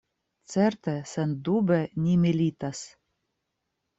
[0.53, 2.83] Certe, sendube, ni militas.